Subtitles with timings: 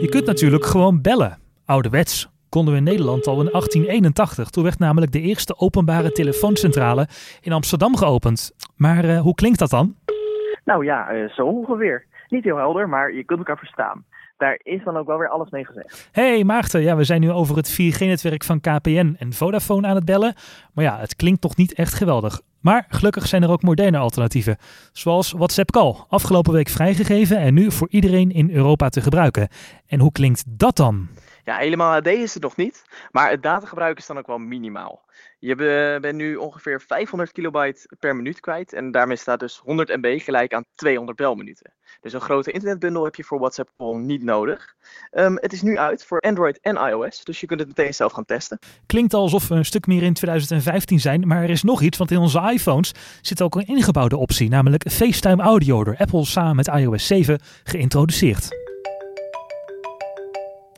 [0.00, 1.38] Je kunt natuurlijk gewoon bellen.
[1.64, 4.50] Ouderwets konden we in Nederland al in 1881.
[4.50, 7.08] Toen werd namelijk de eerste openbare telefooncentrale
[7.40, 8.52] in Amsterdam geopend.
[8.76, 9.94] Maar uh, hoe klinkt dat dan?
[10.64, 12.04] Nou ja, uh, zo ongeveer.
[12.28, 14.04] Niet heel helder, maar je kunt elkaar verstaan.
[14.36, 16.08] Daar is dan ook wel weer alles mee gezegd.
[16.12, 20.04] Hey Maarten, ja, we zijn nu over het 4G-netwerk van KPN en Vodafone aan het
[20.04, 20.34] bellen.
[20.72, 22.40] Maar ja, het klinkt toch niet echt geweldig.
[22.60, 24.56] Maar gelukkig zijn er ook moderne alternatieven,
[24.92, 29.48] zoals WhatsApp Call, afgelopen week vrijgegeven en nu voor iedereen in Europa te gebruiken.
[29.86, 31.08] En hoe klinkt dat dan?
[31.46, 35.04] Ja, helemaal HD is het nog niet, maar het datagebruik is dan ook wel minimaal.
[35.38, 35.54] Je
[36.00, 40.54] bent nu ongeveer 500 kilobyte per minuut kwijt en daarmee staat dus 100 MB gelijk
[40.54, 41.72] aan 200 belminuten.
[42.00, 44.74] Dus een grote internetbundel heb je voor WhatsApp Call niet nodig.
[45.12, 48.12] Um, het is nu uit voor Android en iOS, dus je kunt het meteen zelf
[48.12, 48.58] gaan testen.
[48.86, 52.10] Klinkt alsof we een stuk meer in 2015 zijn, maar er is nog iets, want
[52.10, 56.66] in onze iPhones zit ook een ingebouwde optie, namelijk FaceTime Audio door Apple samen met
[56.66, 58.65] iOS 7 geïntroduceerd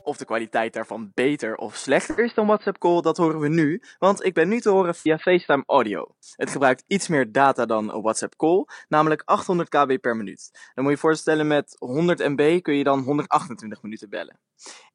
[0.09, 3.81] of de kwaliteit daarvan beter of slechter is dan WhatsApp Call, dat horen we nu.
[3.99, 6.15] Want ik ben nu te horen via FaceTime Audio.
[6.35, 10.49] Het gebruikt iets meer data dan WhatsApp Call, namelijk 800 kb per minuut.
[10.51, 14.39] Dan moet je je voorstellen met 100 MB kun je dan 128 minuten bellen.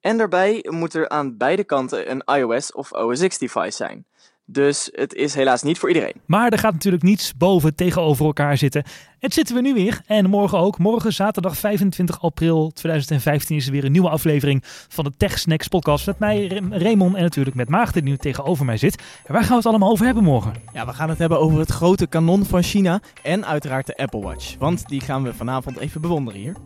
[0.00, 4.06] En daarbij moet er aan beide kanten een iOS of OS X device zijn.
[4.46, 6.12] Dus het is helaas niet voor iedereen.
[6.26, 8.84] Maar er gaat natuurlijk niets boven tegenover elkaar zitten.
[9.18, 10.00] Het zitten we nu weer.
[10.06, 10.78] En morgen ook.
[10.78, 15.68] Morgen, zaterdag 25 april 2015, is er weer een nieuwe aflevering van de Tech Snacks
[15.68, 16.06] podcast.
[16.06, 19.02] Met mij, Raymond, en natuurlijk met Maagd, die nu tegenover mij zit.
[19.26, 20.52] En waar gaan we het allemaal over hebben morgen?
[20.72, 23.00] Ja, we gaan het hebben over het grote kanon van China.
[23.22, 24.56] En uiteraard de Apple Watch.
[24.58, 26.56] Want die gaan we vanavond even bewonderen hier.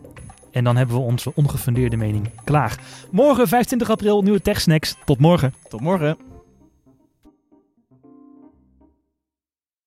[0.51, 2.79] En dan hebben we onze ongefundeerde mening klaar.
[3.11, 4.95] Morgen 25 april, nieuwe Tech Snacks.
[5.05, 5.53] Tot morgen.
[5.69, 6.28] Tot morgen.